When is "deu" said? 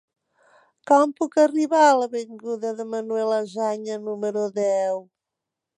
4.63-5.05